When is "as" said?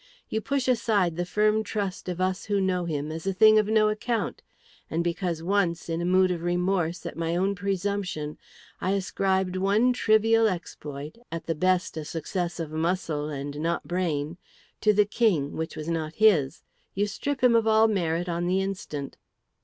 3.11-3.27